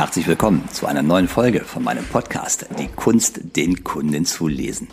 [0.00, 4.88] Herzlich willkommen zu einer neuen Folge von meinem Podcast Die Kunst, den Kunden zu lesen.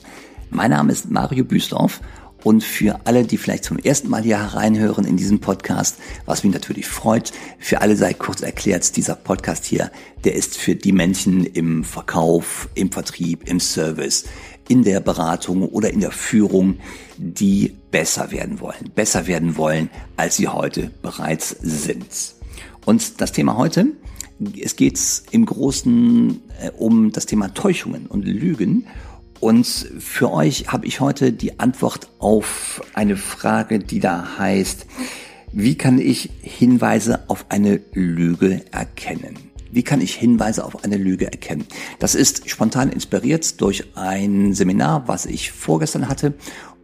[0.49, 2.01] Mein Name ist Mario Büsdorf
[2.43, 6.51] und für alle, die vielleicht zum ersten Mal hier hereinhören in diesem Podcast, was mich
[6.51, 9.91] natürlich freut, für alle sei kurz erklärt, dieser Podcast hier,
[10.25, 14.25] der ist für die Menschen im Verkauf, im Vertrieb, im Service,
[14.67, 16.79] in der Beratung oder in der Führung,
[17.15, 22.07] die besser werden wollen, besser werden wollen, als sie heute bereits sind.
[22.83, 23.93] Und das Thema heute,
[24.61, 24.99] es geht
[25.31, 28.87] im Großen äh, um das Thema Täuschungen und Lügen.
[29.39, 34.87] Und für euch habe ich heute die Antwort auf eine Frage, die da heißt,
[35.51, 39.37] wie kann ich Hinweise auf eine Lüge erkennen?
[39.71, 41.65] Wie kann ich Hinweise auf eine Lüge erkennen?
[41.99, 46.33] Das ist spontan inspiriert durch ein Seminar, was ich vorgestern hatte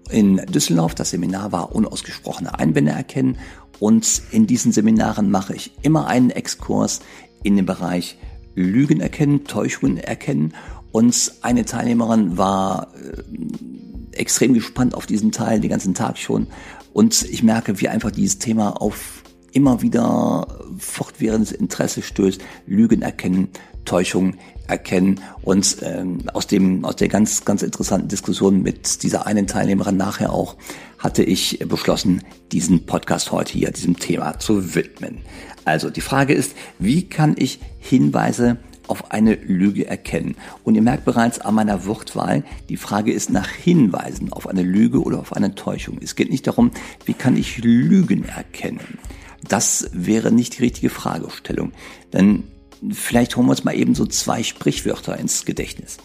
[0.10, 0.94] in Düsseldorf.
[0.96, 3.38] Das Seminar war unausgesprochene Einwände erkennen.
[3.80, 7.02] Und in diesen Seminaren mache ich immer einen Exkurs
[7.44, 8.18] in den Bereich
[8.56, 10.54] Lügen erkennen, Täuschungen erkennen.
[10.92, 16.48] Und eine Teilnehmerin war äh, extrem gespannt auf diesen Teil, den ganzen Tag schon.
[16.94, 22.42] Und ich merke, wie einfach dieses Thema auf immer wieder fortwährendes Interesse stößt.
[22.66, 23.50] Lügen erkennen,
[23.86, 24.36] Täuschung
[24.68, 25.22] erkennen.
[25.42, 30.32] Und ähm, aus dem aus der ganz ganz interessanten Diskussion mit dieser einen Teilnehmerin nachher
[30.32, 30.56] auch
[30.98, 35.20] hatte ich beschlossen, diesen Podcast heute hier diesem Thema zu widmen.
[35.66, 40.36] Also die Frage ist, wie kann ich Hinweise auf eine Lüge erkennen.
[40.64, 45.02] Und ihr merkt bereits an meiner Wortwahl, die Frage ist nach Hinweisen auf eine Lüge
[45.02, 46.00] oder auf eine Täuschung.
[46.02, 46.72] Es geht nicht darum,
[47.06, 49.00] wie kann ich Lügen erkennen.
[49.48, 51.72] Das wäre nicht die richtige Fragestellung.
[52.12, 52.44] Denn
[52.92, 55.98] vielleicht holen wir uns mal eben so zwei Sprichwörter ins Gedächtnis.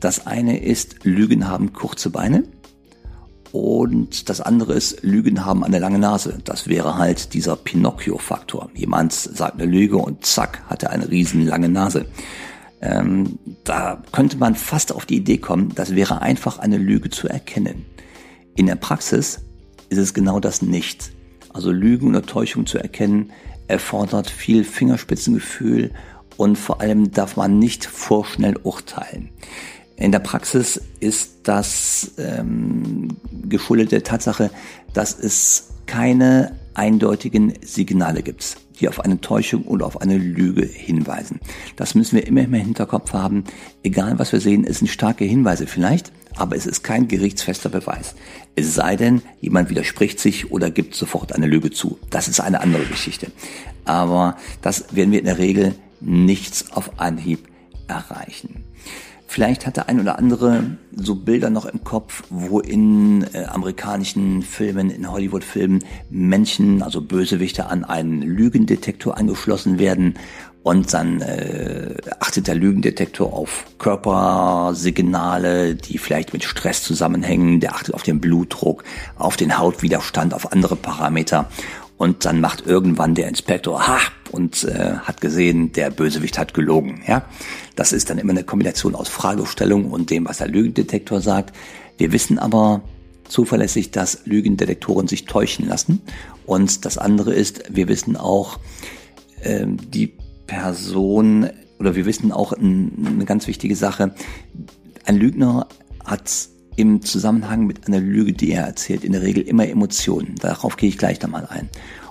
[0.00, 2.44] Das eine ist, Lügen haben kurze Beine.
[3.52, 6.38] Und das andere ist, Lügen haben eine lange Nase.
[6.44, 8.70] Das wäre halt dieser Pinocchio-Faktor.
[8.74, 12.06] Jemand sagt eine Lüge und zack, hat er eine riesen lange Nase.
[12.80, 17.28] Ähm, da könnte man fast auf die Idee kommen, das wäre einfach eine Lüge zu
[17.28, 17.84] erkennen.
[18.56, 19.40] In der Praxis
[19.88, 21.12] ist es genau das nicht.
[21.52, 23.30] Also Lügen oder Täuschung zu erkennen,
[23.68, 25.92] erfordert viel Fingerspitzengefühl
[26.36, 29.30] und vor allem darf man nicht vorschnell urteilen.
[29.96, 33.08] In der Praxis ist das ähm,
[33.48, 34.50] geschuldet der Tatsache,
[34.94, 41.40] dass es keine eindeutigen Signale gibt, die auf eine Täuschung oder auf eine Lüge hinweisen.
[41.76, 43.44] Das müssen wir immer im Hinterkopf haben.
[43.82, 48.14] Egal was wir sehen, es sind starke Hinweise vielleicht, aber es ist kein gerichtsfester Beweis.
[48.56, 51.98] Es sei denn, jemand widerspricht sich oder gibt sofort eine Lüge zu.
[52.10, 53.30] Das ist eine andere Geschichte.
[53.84, 57.48] Aber das werden wir in der Regel nichts auf Anhieb
[57.88, 58.64] erreichen.
[59.32, 64.42] Vielleicht hat der ein oder andere so Bilder noch im Kopf, wo in äh, amerikanischen
[64.42, 70.18] Filmen, in Hollywood-Filmen Menschen, also Bösewichte, an einen Lügendetektor angeschlossen werden
[70.62, 77.58] und dann äh, achtet der Lügendetektor auf Körpersignale, die vielleicht mit Stress zusammenhängen.
[77.58, 78.84] Der achtet auf den Blutdruck,
[79.16, 81.48] auf den Hautwiderstand, auf andere Parameter.
[82.02, 84.00] Und dann macht irgendwann der Inspektor, ha,
[84.32, 87.00] und äh, hat gesehen, der Bösewicht hat gelogen.
[87.06, 87.24] Ja,
[87.76, 91.54] das ist dann immer eine Kombination aus Fragestellung und dem, was der Lügendetektor sagt.
[91.98, 92.82] Wir wissen aber
[93.28, 96.02] zuverlässig, dass Lügendetektoren sich täuschen lassen.
[96.44, 98.58] Und das andere ist, wir wissen auch,
[99.40, 100.12] äh, die
[100.48, 104.12] Person oder wir wissen auch eine ganz wichtige Sache.
[105.04, 105.68] Ein Lügner
[106.04, 110.36] hat im Zusammenhang mit einer Lüge, die er erzählt, in der Regel immer Emotionen.
[110.40, 111.68] Darauf gehe ich gleich nochmal ein.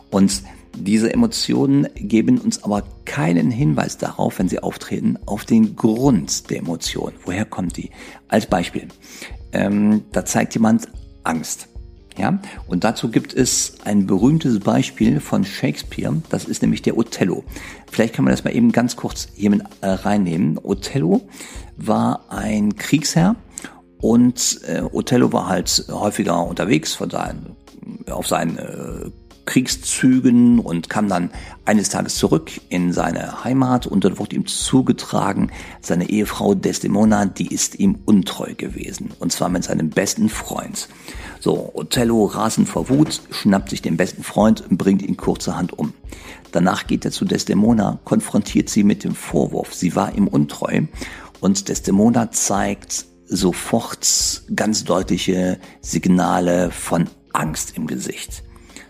[0.10, 0.44] Und
[0.76, 6.60] diese Emotionen geben uns aber keinen Hinweis darauf, wenn sie auftreten, auf den Grund der
[6.60, 7.14] Emotion.
[7.26, 7.90] Woher kommt die?
[8.28, 8.88] Als Beispiel.
[9.52, 10.88] Ähm, da zeigt jemand
[11.24, 11.68] Angst.
[12.18, 16.22] Ja, und dazu gibt es ein berühmtes Beispiel von Shakespeare.
[16.30, 17.44] Das ist nämlich der Othello.
[17.90, 20.60] Vielleicht kann man das mal eben ganz kurz hier mit äh, reinnehmen.
[20.62, 21.22] Othello
[21.78, 23.38] war ein Kriegsherr
[24.02, 27.56] und äh, Othello war halt häufiger unterwegs von seinen,
[28.10, 29.12] auf seinen äh,
[29.46, 31.30] Kriegszügen und kam dann
[31.66, 35.52] eines Tages zurück in seine Heimat und dort wurde ihm zugetragen,
[35.82, 39.12] seine Ehefrau Desdemona, die ist ihm untreu gewesen.
[39.20, 40.88] Und zwar mit seinem besten Freund.
[41.40, 45.94] So, Othello rasend vor Wut, schnappt sich den besten Freund und bringt ihn kurzerhand um.
[46.52, 50.84] Danach geht er zu Desdemona, konfrontiert sie mit dem Vorwurf, sie war ihm untreu
[51.40, 58.44] und Desdemona zeigt sofort ganz deutliche Signale von Angst im Gesicht.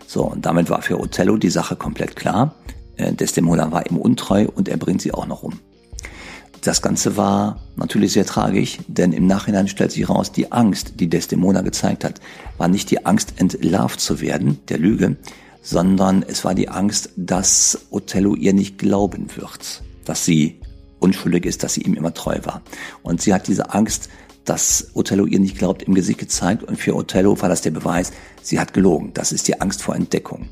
[0.06, 2.54] So, und damit war für Othello die Sache komplett klar.
[2.96, 5.60] Äh, Desdemona war ihm untreu und er bringt sie auch noch um.
[6.60, 11.08] Das Ganze war natürlich sehr tragisch, denn im Nachhinein stellt sich heraus, die Angst, die
[11.08, 12.20] Desdemona gezeigt hat,
[12.58, 15.16] war nicht die Angst, entlarvt zu werden, der Lüge,
[15.62, 19.82] sondern es war die Angst, dass Othello ihr nicht glauben wird.
[20.04, 20.60] dass sie
[20.98, 22.62] unschuldig ist, dass sie ihm immer treu war.
[23.02, 24.08] Und sie hat diese Angst,
[24.44, 26.62] dass Othello ihr nicht glaubt, im Gesicht gezeigt.
[26.62, 28.12] Und für Othello war das der Beweis,
[28.42, 29.12] sie hat gelogen.
[29.14, 30.48] Das ist die Angst vor Entdeckung.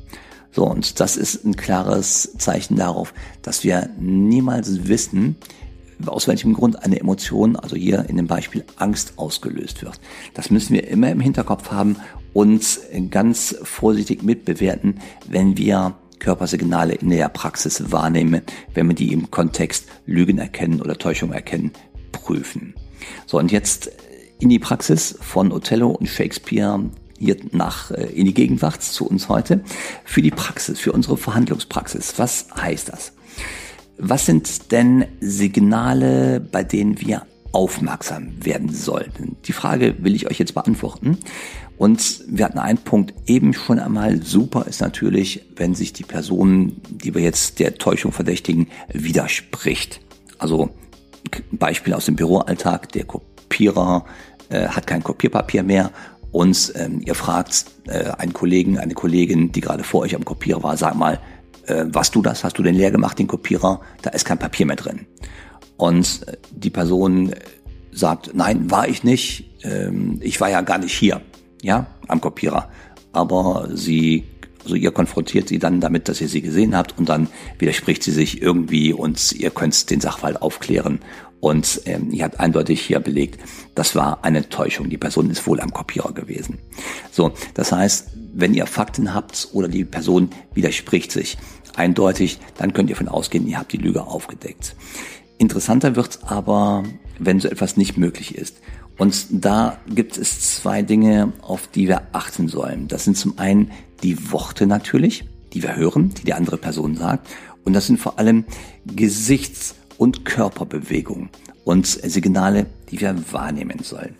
[0.51, 5.37] So, und das ist ein klares Zeichen darauf, dass wir niemals wissen,
[6.05, 9.99] aus welchem Grund eine Emotion, also hier in dem Beispiel Angst ausgelöst wird.
[10.33, 11.97] Das müssen wir immer im Hinterkopf haben
[12.33, 12.79] und
[13.11, 18.41] ganz vorsichtig mitbewerten, wenn wir Körpersignale in der Praxis wahrnehmen,
[18.73, 21.71] wenn wir die im Kontext Lügen erkennen oder Täuschung erkennen,
[22.11, 22.73] prüfen.
[23.25, 23.91] So, und jetzt
[24.39, 26.83] in die Praxis von Othello und Shakespeare
[27.17, 29.61] hier nach äh, in die Gegenwart zu uns heute
[30.03, 32.15] für die Praxis, für unsere Verhandlungspraxis.
[32.17, 33.13] Was heißt das?
[33.97, 39.35] Was sind denn Signale, bei denen wir aufmerksam werden sollten?
[39.45, 41.19] Die Frage will ich euch jetzt beantworten.
[41.77, 44.23] Und wir hatten einen Punkt eben schon einmal.
[44.23, 49.99] Super ist natürlich, wenn sich die Person, die wir jetzt der Täuschung verdächtigen, widerspricht.
[50.37, 50.69] Also
[51.51, 54.05] Beispiel aus dem Büroalltag, der Kopierer
[54.49, 55.91] äh, hat kein Kopierpapier mehr
[56.31, 60.63] und ähm, ihr fragt äh, einen Kollegen, eine Kollegin, die gerade vor euch am Kopierer
[60.63, 61.19] war, sag mal,
[61.67, 62.43] äh, was du das?
[62.43, 63.81] Hast du den leer gemacht, den Kopierer?
[64.01, 65.05] Da ist kein Papier mehr drin.
[65.77, 67.33] Und äh, die Person
[67.91, 69.45] sagt, nein, war ich nicht.
[69.63, 71.21] Ähm, ich war ja gar nicht hier,
[71.61, 72.69] ja, am Kopierer.
[73.11, 74.23] Aber sie,
[74.63, 77.27] also ihr konfrontiert sie dann damit, dass ihr sie gesehen habt und dann
[77.59, 80.99] widerspricht sie sich irgendwie und ihr könnt den Sachverhalt aufklären.
[81.39, 83.39] Und ähm, ihr habt eindeutig hier belegt,
[83.73, 84.89] das war eine Täuschung.
[84.89, 86.59] Die Person ist wohl am Kopierer gewesen.
[87.11, 91.37] So, das heißt, wenn ihr Fakten habt oder die Person widerspricht sich
[91.75, 94.75] eindeutig, dann könnt ihr von ausgehen, ihr habt die Lüge aufgedeckt.
[95.37, 96.83] Interessanter wird aber,
[97.17, 98.57] wenn so etwas nicht möglich ist.
[99.01, 102.87] Und da gibt es zwei Dinge, auf die wir achten sollen.
[102.87, 103.71] Das sind zum einen
[104.03, 107.27] die Worte natürlich, die wir hören, die die andere Person sagt.
[107.65, 108.45] Und das sind vor allem
[108.85, 111.29] Gesichts- und Körperbewegungen
[111.63, 114.13] und Signale, die wir wahrnehmen sollen.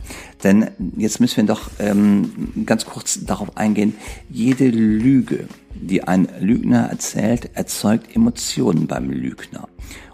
[0.44, 3.94] Denn jetzt müssen wir doch ähm, ganz kurz darauf eingehen,
[4.32, 9.68] jede Lüge, die ein Lügner erzählt, erzeugt Emotionen beim Lügner.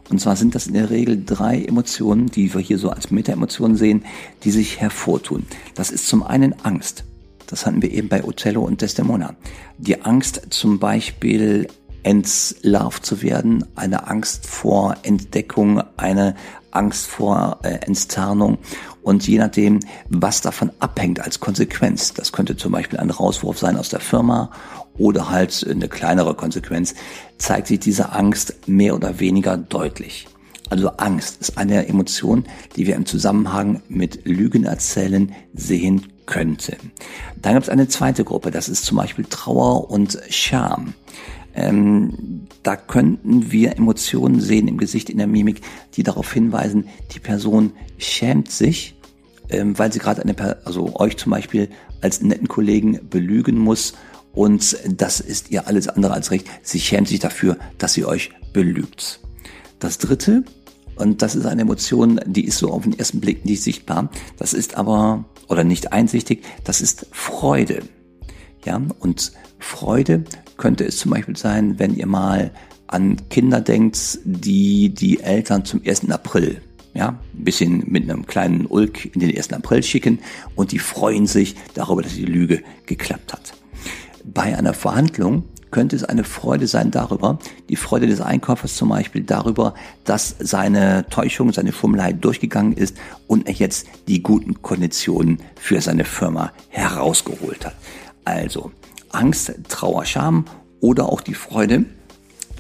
[0.10, 3.76] Und zwar sind das in der Regel drei Emotionen, die wir hier so als Meta-Emotionen
[3.76, 4.06] sehen,
[4.44, 5.46] die sich hervortun.
[5.76, 7.04] Das ist zum einen Angst.
[7.48, 9.36] Das hatten wir eben bei Othello und Desdemona.
[9.78, 11.68] Die Angst zum Beispiel
[12.04, 16.36] entlarvt zu werden, eine Angst vor Entdeckung, eine
[16.78, 18.60] Angst vor äh, Enttarnung
[19.02, 19.80] und je nachdem,
[20.10, 24.52] was davon abhängt als Konsequenz, das könnte zum Beispiel ein Rauswurf sein aus der Firma
[24.98, 26.94] oder halt eine kleinere Konsequenz,
[27.38, 30.28] zeigt sich diese Angst mehr oder weniger deutlich.
[30.70, 32.46] Also Angst ist eine Emotion,
[32.76, 36.76] die wir im Zusammenhang mit Lügen erzählen sehen könnte.
[37.42, 40.94] Dann gibt es eine zweite Gruppe, das ist zum Beispiel Trauer und Scham.
[41.58, 45.62] Ähm, da könnten wir Emotionen sehen im Gesicht, in der Mimik,
[45.96, 48.96] die darauf hinweisen, die Person schämt sich,
[49.50, 51.70] ähm, weil sie gerade eine, also euch zum Beispiel
[52.00, 53.94] als netten Kollegen belügen muss
[54.34, 56.46] und das ist ihr alles andere als recht.
[56.62, 59.20] Sie schämt sich dafür, dass sie euch belügt.
[59.80, 60.44] Das dritte,
[60.96, 64.54] und das ist eine Emotion, die ist so auf den ersten Blick nicht sichtbar, das
[64.54, 67.82] ist aber, oder nicht einsichtig, das ist Freude.
[68.64, 70.24] Ja, und Freude
[70.58, 72.52] könnte es zum Beispiel sein, wenn ihr mal
[72.88, 76.10] an Kinder denkt, die die Eltern zum 1.
[76.10, 76.62] April,
[76.94, 79.54] ja, ein bisschen mit einem kleinen Ulk in den 1.
[79.54, 80.20] April schicken
[80.56, 83.54] und die freuen sich darüber, dass die Lüge geklappt hat.
[84.24, 87.40] Bei einer Verhandlung könnte es eine Freude sein darüber,
[87.70, 89.74] die Freude des Einkäufers zum Beispiel darüber,
[90.06, 92.96] dass seine Täuschung, seine Schummelei durchgegangen ist
[93.28, 97.76] und er jetzt die guten Konditionen für seine Firma herausgeholt hat.
[98.24, 98.72] Also
[99.12, 100.46] Angst, Trauer, Scham
[100.80, 101.86] oder auch die Freude.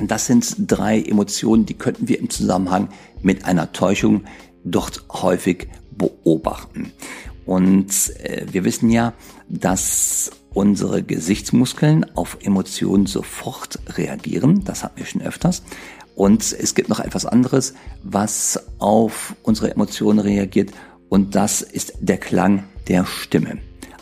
[0.02, 2.90] Das sind drei Emotionen, die könnten wir im Zusammenhang
[3.22, 4.26] mit einer Täuschung
[4.64, 6.92] dort häufig beobachten.
[7.46, 9.14] Und äh, wir wissen ja,
[9.50, 14.64] dass unsere Gesichtsmuskeln auf Emotionen sofort reagieren.
[14.66, 15.64] Das hatten wir schon öfters.
[16.16, 17.74] Und es gibt noch etwas anderes,
[18.04, 20.72] was auf unsere Emotionen reagiert.
[21.10, 23.60] Und das ist der Klang der Stimme.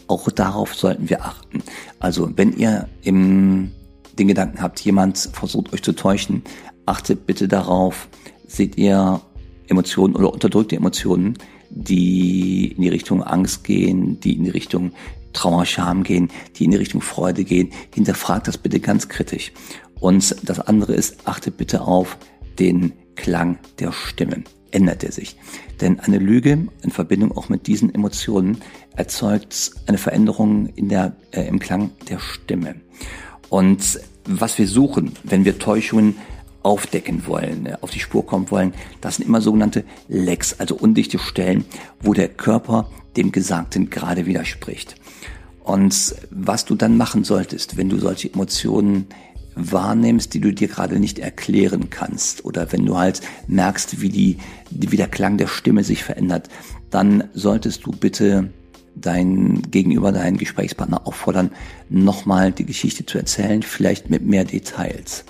[0.07, 1.63] Auch darauf sollten wir achten.
[2.00, 3.71] Also wenn ihr im,
[4.17, 6.43] den Gedanken habt, jemand versucht euch zu täuschen,
[6.85, 8.07] achtet bitte darauf,
[8.47, 9.21] seht ihr
[9.67, 11.38] Emotionen oder unterdrückte Emotionen,
[11.69, 14.91] die in die Richtung Angst gehen, die in die Richtung
[15.33, 17.71] Trauer, Scham gehen, die in die Richtung Freude gehen.
[17.93, 19.51] Hinterfragt das bitte ganz kritisch.
[20.00, 22.17] Und das andere ist, achtet bitte auf
[22.59, 24.45] den Klang der Stimmen
[24.75, 25.38] ändert er sich.
[25.81, 28.57] Denn eine Lüge in Verbindung auch mit diesen Emotionen
[28.95, 32.75] erzeugt eine Veränderung in der, äh, im Klang der Stimme.
[33.49, 36.15] Und was wir suchen, wenn wir Täuschungen
[36.63, 41.19] aufdecken wollen, äh, auf die Spur kommen wollen, das sind immer sogenannte Lecks, also undichte
[41.19, 41.65] Stellen,
[42.01, 44.95] wo der Körper dem Gesagten gerade widerspricht.
[45.63, 49.07] Und was du dann machen solltest, wenn du solche Emotionen
[49.55, 54.37] wahrnimmst, die du dir gerade nicht erklären kannst, oder wenn du halt merkst, wie die,
[54.69, 56.49] wie der Klang der Stimme sich verändert,
[56.89, 58.49] dann solltest du bitte
[58.95, 61.51] dein Gegenüber, deinen Gesprächspartner auffordern,
[61.89, 65.25] nochmal die Geschichte zu erzählen, vielleicht mit mehr Details.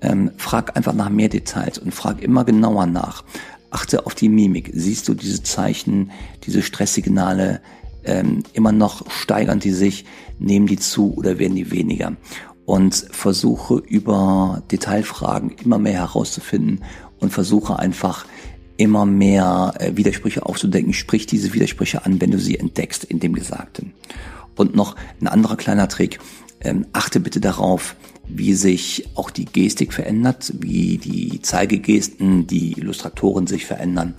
[0.00, 3.24] Ähm, frag einfach nach mehr Details und frag immer genauer nach.
[3.70, 4.70] Achte auf die Mimik.
[4.72, 6.10] Siehst du diese Zeichen,
[6.44, 7.60] diese Stresssignale
[8.04, 10.04] ähm, immer noch steigern die sich,
[10.38, 12.16] nehmen die zu oder werden die weniger?
[12.66, 16.82] Und versuche über Detailfragen immer mehr herauszufinden
[17.18, 18.26] und versuche einfach
[18.76, 20.92] immer mehr äh, Widersprüche aufzudecken.
[20.92, 23.92] Sprich diese Widersprüche an, wenn du sie entdeckst in dem Gesagten.
[24.56, 26.18] Und noch ein anderer kleiner Trick.
[26.60, 33.46] Ähm, achte bitte darauf, wie sich auch die Gestik verändert, wie die Zeigegesten, die Illustratoren
[33.46, 34.14] sich verändern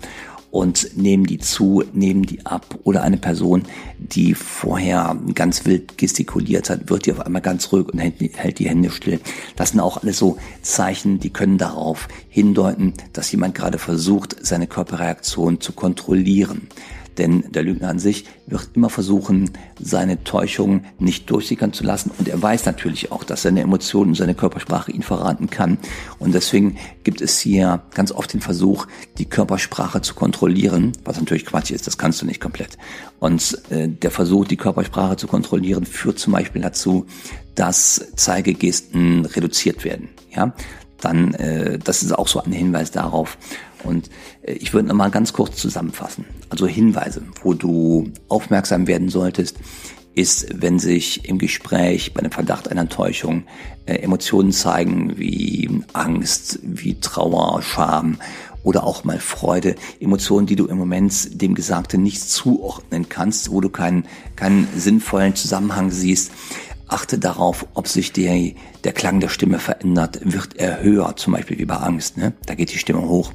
[0.55, 2.79] und nehmen die zu, nehmen die ab.
[2.85, 3.63] Oder eine Person,
[3.99, 8.69] die vorher ganz wild gestikuliert hat, wird die auf einmal ganz ruhig und hält, die
[8.69, 9.19] Hände still.
[9.57, 14.65] Das sind auch alles so Zeichen, die können darauf hindeuten, dass jemand gerade versucht, seine
[14.65, 16.69] Körperreaktion zu kontrollieren.
[17.17, 22.11] Denn der Lügner an sich wird immer versuchen, seine Täuschung nicht durchsickern zu lassen.
[22.17, 25.77] Und er weiß natürlich auch, dass seine Emotionen und seine Körpersprache ihn verraten kann.
[26.19, 31.45] Und deswegen gibt es hier ganz oft den Versuch, die Körpersprache zu kontrollieren, was natürlich
[31.45, 32.77] Quatsch ist, das kannst du nicht komplett.
[33.19, 37.05] Und äh, der Versuch, die Körpersprache zu kontrollieren, führt zum Beispiel dazu,
[37.55, 40.09] dass Zeigegesten reduziert werden.
[40.35, 40.53] Ja,
[41.01, 43.37] dann, äh, das ist auch so ein Hinweis darauf.
[43.85, 44.09] Und
[44.43, 46.25] äh, ich würde nochmal ganz kurz zusammenfassen.
[46.49, 49.57] Also Hinweise, wo du aufmerksam werden solltest,
[50.13, 53.43] ist, wenn sich im Gespräch bei einem Verdacht einer Täuschung
[53.85, 58.17] äh, Emotionen zeigen wie Angst, wie Trauer, Scham
[58.63, 63.61] oder auch mal Freude, Emotionen, die du im Moment dem Gesagten nicht zuordnen kannst, wo
[63.61, 66.31] du keinen, keinen sinnvollen Zusammenhang siehst,
[66.87, 68.51] Achte darauf, ob sich der,
[68.85, 70.19] der Klang der Stimme verändert.
[70.23, 72.33] Wird er höher, zum Beispiel wie bei Angst, ne?
[72.45, 73.33] da geht die Stimme hoch.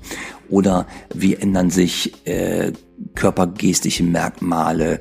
[0.49, 2.73] Oder wie ändern sich äh,
[3.15, 5.01] körpergestische Merkmale,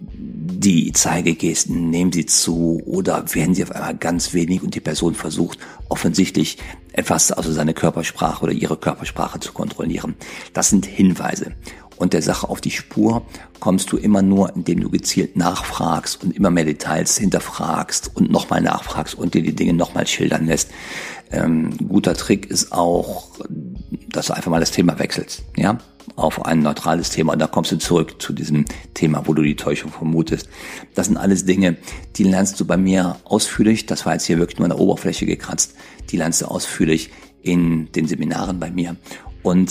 [0.00, 5.14] die Zeigegesten, nehmen sie zu oder werden sie auf einmal ganz wenig und die Person
[5.14, 6.58] versucht offensichtlich
[6.92, 10.14] etwas, also seine Körpersprache oder ihre Körpersprache zu kontrollieren.
[10.52, 11.52] Das sind Hinweise
[11.98, 13.22] und der Sache auf die Spur
[13.60, 18.60] kommst du immer nur, indem du gezielt nachfragst und immer mehr Details hinterfragst und nochmal
[18.60, 20.70] nachfragst und dir die Dinge nochmal schildern lässt.
[21.30, 23.28] Ähm, guter Trick ist auch,
[24.10, 25.78] dass du einfach mal das Thema wechselst, ja,
[26.16, 28.64] auf ein neutrales Thema und da kommst du zurück zu diesem
[28.94, 30.48] Thema, wo du die Täuschung vermutest.
[30.94, 31.76] Das sind alles Dinge,
[32.16, 33.86] die lernst du bei mir ausführlich.
[33.86, 35.74] Das war jetzt hier wirklich nur an der Oberfläche gekratzt.
[36.10, 37.10] Die lernst du ausführlich
[37.42, 38.96] in den Seminaren bei mir.
[39.42, 39.70] Und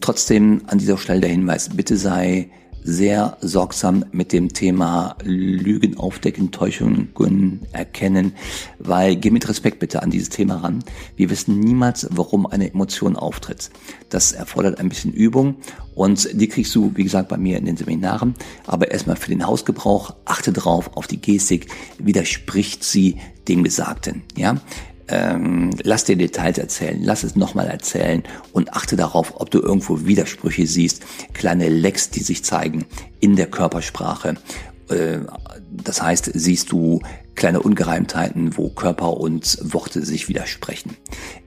[0.00, 2.50] trotzdem an dieser Stelle der Hinweis, bitte sei
[2.86, 8.32] sehr sorgsam mit dem Thema Lügen aufdecken, Täuschungen erkennen,
[8.78, 10.84] weil geh mit Respekt bitte an dieses Thema ran.
[11.16, 13.70] Wir wissen niemals, warum eine Emotion auftritt.
[14.08, 15.56] Das erfordert ein bisschen Übung
[15.96, 18.34] und die kriegst du, wie gesagt, bei mir in den Seminaren.
[18.66, 21.66] Aber erstmal für den Hausgebrauch, achte drauf auf die Gestik,
[21.98, 23.16] widerspricht sie
[23.48, 24.60] dem Gesagten, ja?
[25.08, 28.22] Ähm, lass dir Details erzählen, lass es nochmal erzählen
[28.52, 32.84] und achte darauf, ob du irgendwo Widersprüche siehst, kleine Lecks, die sich zeigen
[33.20, 34.34] in der Körpersprache.
[34.88, 35.18] Äh,
[35.70, 37.00] das heißt, siehst du
[37.34, 40.96] kleine Ungereimtheiten, wo Körper und Worte sich widersprechen.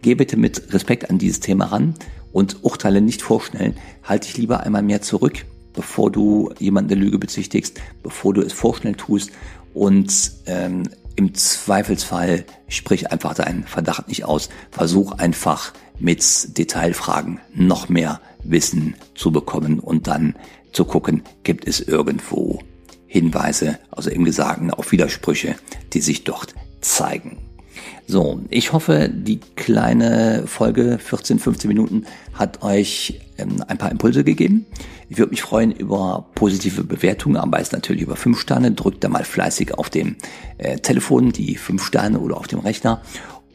[0.02, 1.96] Geh bitte mit Respekt an dieses Thema ran
[2.32, 3.74] und urteile nicht vorschnell.
[4.04, 8.54] Halte dich lieber einmal mehr zurück, bevor du jemanden eine Lüge bezichtigst, bevor du es
[8.54, 9.32] vorschnell tust
[9.74, 10.84] und ähm,
[11.20, 14.48] im Zweifelsfall sprich einfach deinen Verdacht nicht aus.
[14.72, 20.38] Versuch einfach mit Detailfragen noch mehr Wissen zu bekommen und dann
[20.72, 22.64] zu gucken, gibt es irgendwo
[23.06, 25.56] Hinweise, also im Gesagten auf Widersprüche,
[25.92, 27.49] die sich dort zeigen.
[28.08, 34.24] So, ich hoffe, die kleine Folge 14, 15 Minuten hat euch ähm, ein paar Impulse
[34.24, 34.66] gegeben.
[35.10, 38.72] Ich würde mich freuen über positive Bewertungen, am meisten natürlich über fünf Sterne.
[38.72, 40.16] Drückt da mal fleißig auf dem
[40.58, 43.02] äh, Telefon die fünf Sterne oder auf dem Rechner.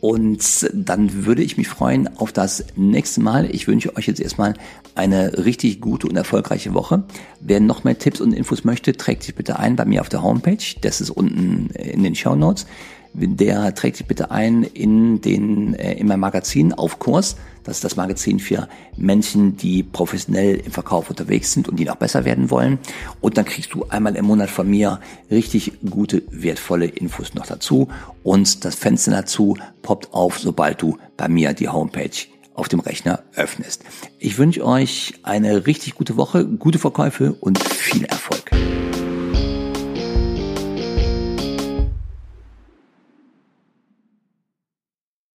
[0.01, 3.49] Und dann würde ich mich freuen auf das nächste Mal.
[3.51, 4.53] Ich wünsche euch jetzt erstmal
[4.95, 7.05] eine richtig gute und erfolgreiche Woche.
[7.41, 10.23] Wer noch mehr Tipps und Infos möchte, trägt sich bitte ein bei mir auf der
[10.23, 10.63] Homepage.
[10.83, 12.67] Das ist unten in den Show Notes.
[13.15, 17.37] Der trägt sich bitte ein in den äh, in mein Magazin auf Kurs.
[17.63, 21.97] Das ist das Magazin für Menschen, die professionell im Verkauf unterwegs sind und die noch
[21.97, 22.79] besser werden wollen.
[23.21, 27.89] Und dann kriegst du einmal im Monat von mir richtig gute, wertvolle Infos noch dazu.
[28.23, 32.11] Und das Fenster dazu poppt auf, sobald du bei mir die Homepage
[32.55, 33.83] auf dem Rechner öffnest.
[34.19, 38.44] Ich wünsche euch eine richtig gute Woche, gute Verkäufe und viel Erfolg.